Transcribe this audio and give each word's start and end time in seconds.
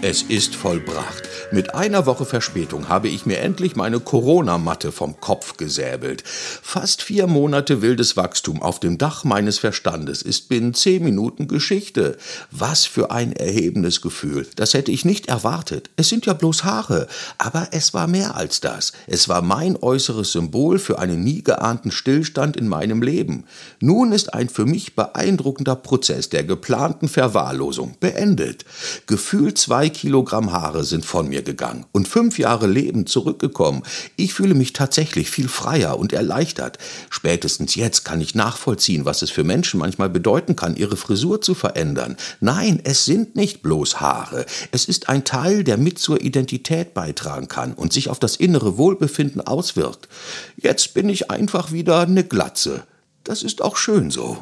Es 0.00 0.22
ist 0.22 0.54
vollbracht. 0.54 1.28
Mit 1.50 1.74
einer 1.74 2.06
Woche 2.06 2.24
Verspätung 2.24 2.88
habe 2.88 3.08
ich 3.08 3.26
mir 3.26 3.40
endlich 3.40 3.74
meine 3.74 3.98
Corona-Matte 3.98 4.92
vom 4.92 5.18
Kopf 5.18 5.56
gesäbelt. 5.56 6.22
Fast 6.24 7.02
vier 7.02 7.26
Monate 7.26 7.82
wildes 7.82 8.16
Wachstum 8.16 8.62
auf 8.62 8.78
dem 8.78 8.96
Dach 8.96 9.24
meines 9.24 9.58
Verstandes 9.58 10.22
ist 10.22 10.48
binnen 10.48 10.72
zehn 10.72 11.02
Minuten 11.02 11.48
Geschichte. 11.48 12.16
Was 12.52 12.86
für 12.86 13.10
ein 13.10 13.32
erhebendes 13.32 14.00
Gefühl. 14.00 14.46
Das 14.54 14.72
hätte 14.72 14.92
ich 14.92 15.04
nicht 15.04 15.26
erwartet. 15.26 15.90
Es 15.96 16.08
sind 16.08 16.26
ja 16.26 16.32
bloß 16.32 16.62
Haare. 16.62 17.08
Aber 17.38 17.68
es 17.72 17.92
war 17.92 18.06
mehr 18.06 18.36
als 18.36 18.60
das. 18.60 18.92
Es 19.08 19.28
war 19.28 19.42
mein 19.42 19.76
äußeres 19.76 20.30
Symbol 20.30 20.78
für 20.78 21.00
einen 21.00 21.24
nie 21.24 21.42
geahnten 21.42 21.90
Stillstand 21.90 22.56
in 22.56 22.68
meinem 22.68 23.02
Leben. 23.02 23.46
Nun 23.80 24.12
ist 24.12 24.32
ein 24.32 24.48
für 24.48 24.64
mich 24.64 24.94
beeindruckender 24.94 25.74
Prozess 25.74 26.28
der 26.28 26.44
geplanten 26.44 27.08
Verwahrlosung 27.08 27.96
beendet. 27.98 28.64
Gefühlt 29.08 29.58
zwei 29.58 29.87
Zwei 29.88 29.94
Kilogramm 29.94 30.52
Haare 30.52 30.84
sind 30.84 31.06
von 31.06 31.30
mir 31.30 31.40
gegangen 31.40 31.86
und 31.92 32.08
fünf 32.08 32.38
Jahre 32.38 32.66
Leben 32.66 33.06
zurückgekommen. 33.06 33.84
Ich 34.16 34.34
fühle 34.34 34.52
mich 34.52 34.74
tatsächlich 34.74 35.30
viel 35.30 35.48
freier 35.48 35.98
und 35.98 36.12
erleichtert. 36.12 36.76
Spätestens 37.08 37.74
jetzt 37.74 38.04
kann 38.04 38.20
ich 38.20 38.34
nachvollziehen, 38.34 39.06
was 39.06 39.22
es 39.22 39.30
für 39.30 39.44
Menschen 39.44 39.80
manchmal 39.80 40.10
bedeuten 40.10 40.56
kann, 40.56 40.76
ihre 40.76 40.98
Frisur 40.98 41.40
zu 41.40 41.54
verändern. 41.54 42.18
Nein, 42.40 42.82
es 42.84 43.06
sind 43.06 43.34
nicht 43.34 43.62
bloß 43.62 43.98
Haare. 43.98 44.44
Es 44.72 44.84
ist 44.84 45.08
ein 45.08 45.24
Teil, 45.24 45.64
der 45.64 45.78
mit 45.78 45.98
zur 45.98 46.20
Identität 46.20 46.92
beitragen 46.92 47.48
kann 47.48 47.72
und 47.72 47.94
sich 47.94 48.10
auf 48.10 48.18
das 48.18 48.36
innere 48.36 48.76
Wohlbefinden 48.76 49.40
auswirkt. 49.40 50.06
Jetzt 50.58 50.92
bin 50.92 51.08
ich 51.08 51.30
einfach 51.30 51.72
wieder 51.72 52.00
eine 52.00 52.24
Glatze. 52.24 52.82
Das 53.24 53.42
ist 53.42 53.62
auch 53.62 53.78
schön 53.78 54.10
so. 54.10 54.36